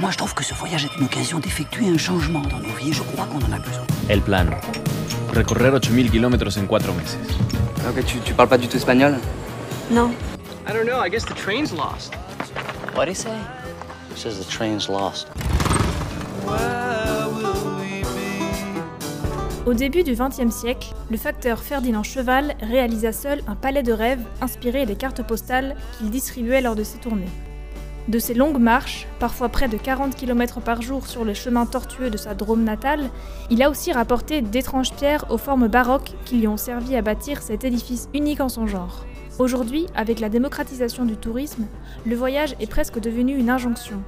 [0.00, 2.90] Moi, je trouve que ce voyage est une occasion d'effectuer un changement dans nos vies
[2.90, 3.84] et je crois qu'on en a besoin.
[4.08, 4.46] El plan.
[5.34, 7.16] Recorrer 8000 kilómetros en cuatro meses.
[7.88, 9.18] Ok, tu, tu parles pas du tout espagnol?
[9.90, 10.10] Non.
[10.68, 11.04] I don't know.
[11.04, 12.14] I guess the train's lost.
[12.94, 13.30] What'd he say?
[14.14, 15.28] He says the train's lost.
[19.64, 24.20] Au début du XXe siècle, le facteur Ferdinand Cheval réalisa seul un palais de rêve
[24.40, 27.28] inspiré des cartes postales qu'il distribuait lors de ses tournées.
[28.08, 32.10] De ses longues marches, parfois près de 40 km par jour sur les chemins tortueux
[32.10, 33.10] de sa Drôme natale,
[33.48, 37.42] il a aussi rapporté d'étranges pierres aux formes baroques qui lui ont servi à bâtir
[37.42, 39.04] cet édifice unique en son genre.
[39.38, 41.66] Aujourd'hui, avec la démocratisation du tourisme,
[42.04, 44.02] le voyage est presque devenu une injonction.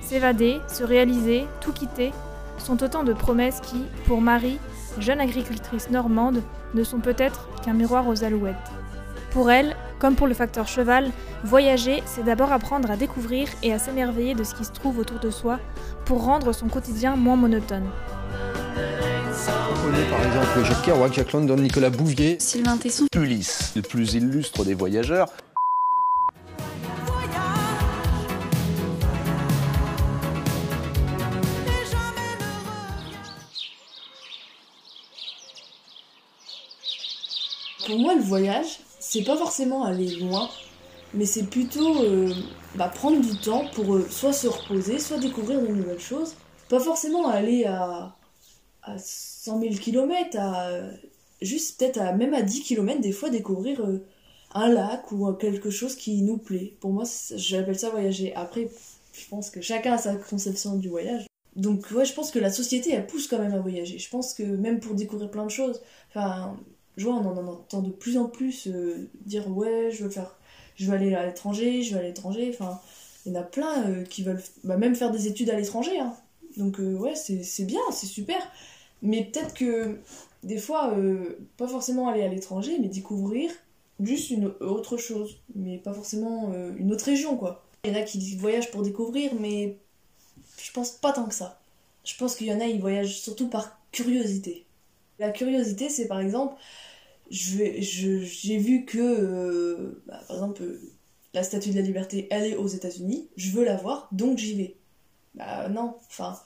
[0.00, 2.12] S'évader, se réaliser, tout quitter,
[2.58, 4.58] sont autant de promesses qui, pour Marie,
[4.98, 6.40] jeune agricultrice normande,
[6.72, 8.56] ne sont peut-être qu'un miroir aux alouettes.
[9.32, 11.10] Pour elle, comme pour le facteur cheval,
[11.44, 15.18] voyager, c'est d'abord apprendre à découvrir et à s'émerveiller de ce qui se trouve autour
[15.18, 15.60] de soi
[16.04, 17.88] pour rendre son quotidien moins monotone.
[19.48, 22.36] On connaît par exemple Jacques Kerouac, Jacques London, Nicolas Bouvier.
[22.38, 23.06] Sylvain Tesson.
[23.16, 25.28] Ulysse, le plus illustre des voyageurs.
[37.86, 38.80] Pour moi, le voyage,
[39.14, 40.48] c'est pas forcément aller loin,
[41.14, 42.34] mais c'est plutôt euh,
[42.74, 46.34] bah, prendre du temps pour euh, soit se reposer, soit découvrir de nouvelles choses.
[46.68, 48.16] Pas forcément aller à,
[48.82, 50.80] à 100 000 km, à,
[51.40, 54.04] juste peut-être à, même à 10 km, des fois découvrir euh,
[54.52, 56.76] un lac ou quelque chose qui nous plaît.
[56.80, 57.04] Pour moi,
[57.36, 58.34] j'appelle ça voyager.
[58.34, 58.68] Après,
[59.12, 61.26] je pense que chacun a sa conception du voyage.
[61.54, 63.98] Donc ouais, je pense que la société, elle pousse quand même à voyager.
[63.98, 66.56] Je pense que même pour découvrir plein de choses, enfin,
[66.96, 70.36] je vois, on en entend de plus en plus euh, dire ouais, je veux faire,
[70.76, 72.50] je veux aller à l'étranger, je veux aller à l'étranger.
[72.52, 72.80] Enfin,
[73.26, 75.98] il y en a plein euh, qui veulent bah, même faire des études à l'étranger.
[75.98, 76.14] Hein.
[76.56, 78.38] Donc euh, ouais, c'est bien, c'est super.
[79.02, 79.98] Mais peut-être que
[80.42, 80.94] des fois,
[81.56, 83.50] pas forcément aller à l'étranger, mais découvrir
[84.00, 87.64] juste une autre chose, mais pas forcément une autre région quoi.
[87.84, 89.76] Il y en a qui voyagent pour découvrir, mais
[90.62, 91.60] je pense pas tant que ça.
[92.04, 94.64] Je pense qu'il y en a, ils voyagent surtout par curiosité.
[95.18, 96.56] La curiosité, c'est par exemple,
[97.30, 100.80] j'ai vu que, euh, bah, par exemple, euh,
[101.32, 104.54] la Statue de la Liberté, elle est aux États-Unis, je veux la voir, donc j'y
[104.54, 104.76] vais.
[105.34, 106.38] Bah non, enfin,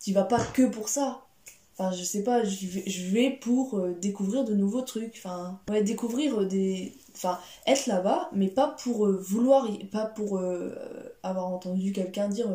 [0.00, 1.22] tu vas pas que pour ça.
[1.78, 5.14] Enfin, je sais pas, je vais, je vais pour euh, découvrir de nouveaux trucs.
[5.16, 6.94] Enfin, ouais, découvrir des.
[7.14, 10.40] Enfin, être là-bas, mais pas pour vouloir, pas pour
[11.22, 12.48] avoir entendu quelqu'un dire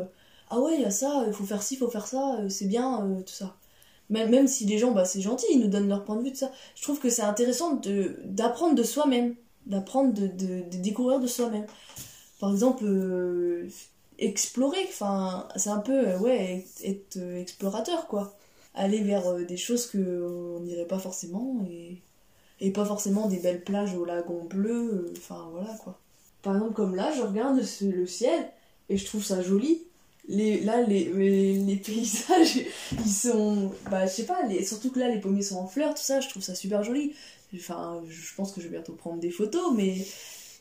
[0.49, 2.67] Ah ouais, il y a ça, il faut faire ci, il faut faire ça, c'est
[2.67, 3.55] bien, tout ça
[4.11, 6.31] même, même si les gens, bah, c'est gentil, ils nous donnent leur point de vue
[6.31, 6.51] de ça.
[6.75, 7.81] Je trouve que c'est intéressant
[8.25, 9.35] d'apprendre de soi-même,
[9.65, 11.65] d'apprendre de, de, de découvrir de soi-même.
[12.39, 13.69] Par exemple, euh,
[14.19, 18.37] explorer, enfin, c'est un peu, euh, ouais, être, euh, explorateur, quoi.
[18.73, 22.01] Aller vers des choses qu'on n'irait pas forcément, et,
[22.59, 25.99] et pas forcément des belles plages au lagon bleu, enfin, voilà, quoi.
[26.41, 28.51] Par exemple, comme là, je regarde le ciel,
[28.89, 29.83] et je trouve ça joli,
[30.27, 31.05] les, là, les,
[31.55, 33.71] les, paysages, ils sont.
[33.89, 36.19] Bah, je sais pas, les, surtout que là, les pommiers sont en fleurs, tout ça,
[36.19, 37.13] je trouve ça super joli.
[37.55, 39.97] Enfin, je pense que je vais bientôt prendre des photos, mais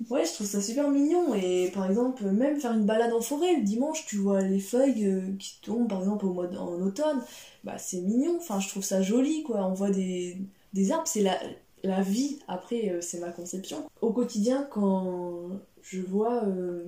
[0.09, 1.34] ouais, je trouve ça super mignon.
[1.34, 5.06] Et par exemple, même faire une balade en forêt le dimanche, tu vois les feuilles
[5.06, 7.22] euh, qui tombent, par exemple, au mois en automne,
[7.65, 8.37] bah, c'est mignon.
[8.38, 9.66] Enfin, je trouve ça joli, quoi.
[9.66, 10.38] On voit des,
[10.72, 11.38] des arbres, c'est la,
[11.84, 12.38] la vie.
[12.49, 13.88] Après, euh, c'est ma conception.
[14.00, 15.50] Au quotidien, quand
[15.82, 16.84] je vois, euh,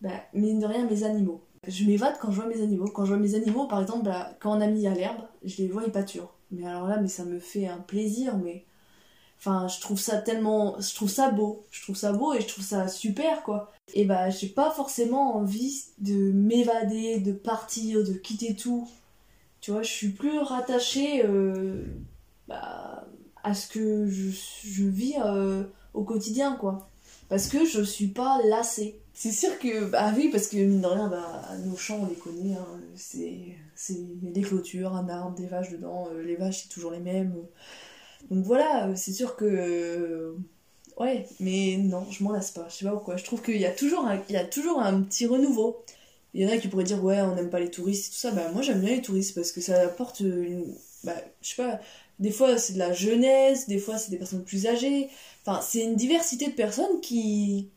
[0.00, 2.86] bah, mine de rien, mes animaux je m'évade quand je vois mes animaux.
[2.86, 5.58] Quand je vois mes animaux, par exemple, bah, quand on a mis à l'herbe, je
[5.58, 6.34] les vois, ils pâturent.
[6.50, 8.64] Mais alors là, mais ça me fait un plaisir, mais.
[9.38, 10.80] Enfin, je trouve ça tellement.
[10.80, 11.64] Je trouve ça beau.
[11.70, 13.72] Je trouve ça beau et je trouve ça super, quoi.
[13.92, 18.88] Et bah, j'ai pas forcément envie de m'évader, de partir, de quitter tout.
[19.60, 21.84] Tu vois, je suis plus rattachée euh,
[22.48, 23.06] bah,
[23.42, 26.88] à ce que je, vis euh, au quotidien, quoi.
[27.28, 29.00] Parce que je suis pas lassée.
[29.14, 32.16] C'est sûr que, bah oui, parce que mine de rien, bah, nos champs, on les
[32.16, 32.56] connaît.
[32.56, 32.66] Hein.
[32.96, 33.56] C'est,
[34.22, 36.08] des clôtures, un arbre, des vaches dedans.
[36.12, 37.34] Euh, les vaches, c'est toujours les mêmes.
[38.30, 39.44] Donc voilà, euh, c'est sûr que.
[39.44, 40.36] Euh,
[40.98, 42.66] ouais, mais non, je m'en lasse pas.
[42.68, 43.16] Je sais pas pourquoi.
[43.16, 45.84] Je trouve qu'il y, a toujours un, il y a toujours un petit renouveau.
[46.34, 48.18] Il y en a qui pourraient dire, ouais, on n'aime pas les touristes et tout
[48.18, 48.32] ça.
[48.32, 50.74] Bah, moi, j'aime bien les touristes parce que ça apporte une.
[51.04, 51.80] Bah, je sais pas.
[52.20, 55.08] Des fois, c'est de la jeunesse, des fois, c'est des personnes plus âgées.
[55.44, 57.70] Enfin, c'est une diversité de personnes qui,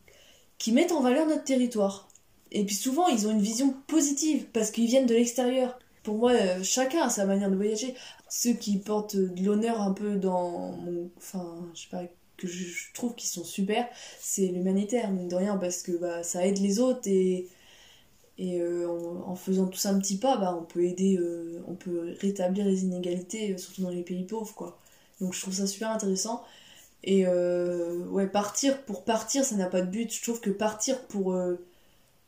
[0.57, 2.07] qui mettent en valeur notre territoire.
[2.51, 5.79] Et puis souvent, ils ont une vision positive parce qu'ils viennent de l'extérieur.
[6.03, 7.93] Pour moi, euh, chacun a sa manière de voyager.
[8.29, 11.09] Ceux qui portent de l'honneur un peu dans mon.
[11.17, 12.03] Enfin, je sais pas,
[12.37, 13.87] que je trouve qu'ils sont super,
[14.19, 17.47] c'est l'humanitaire, mine de rien, parce que bah, ça aide les autres et.
[18.39, 21.73] Et euh, en, en faisant tous un petit pas, bah, on peut aider, euh, on
[21.75, 24.79] peut rétablir les inégalités, euh, surtout dans les pays pauvres, quoi.
[25.19, 26.43] Donc je trouve ça super intéressant.
[27.03, 30.13] Et ouais, partir pour partir, ça n'a pas de but.
[30.13, 31.39] Je trouve que partir pour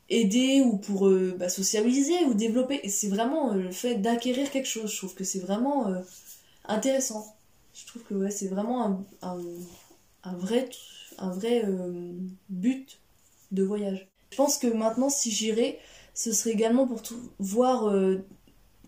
[0.08, 4.90] aider ou pour bah, sociabiliser ou développer, c'est vraiment le fait d'acquérir quelque chose.
[4.90, 5.86] Je trouve que c'est vraiment
[6.64, 7.36] intéressant.
[7.74, 10.68] Je trouve que ouais, c'est vraiment un, vrai,
[11.18, 11.64] un vrai
[12.48, 13.00] but
[13.52, 14.08] de voyage.
[14.30, 15.78] Je pense que maintenant, si j'irais,
[16.14, 17.00] ce serait également pour
[17.38, 18.24] voir euh,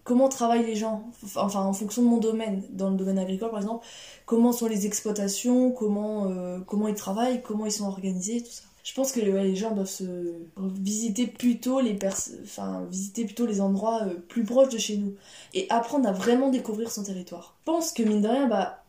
[0.04, 1.04] comment travaillent les gens,
[1.36, 3.86] enfin en fonction de mon domaine, dans le domaine agricole par exemple,
[4.26, 8.64] comment sont les exploitations, comment, euh, comment ils travaillent, comment ils sont organisés, tout ça.
[8.84, 11.96] Je pense que les gens doivent se visiter plutôt les
[12.42, 15.14] enfin visiter plutôt les endroits euh, plus proches de chez nous
[15.54, 17.54] et apprendre à vraiment découvrir son territoire.
[17.60, 18.82] Je pense que mine de rien, bah,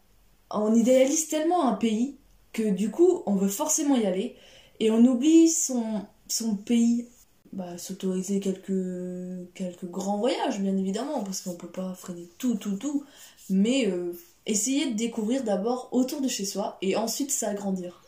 [0.50, 2.18] on idéalise tellement un pays
[2.54, 4.36] que du coup on veut forcément y aller
[4.80, 5.84] et on oublie son,
[6.28, 7.08] son pays
[7.54, 12.78] bah, s'autoriser quelques, quelques grands voyages, bien évidemment, parce qu'on peut pas freiner tout, tout,
[12.78, 13.06] tout,
[13.50, 14.14] mais euh,
[14.46, 18.02] essayer de découvrir d'abord autour de chez soi et ensuite s'agrandir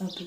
[0.00, 0.24] un peu.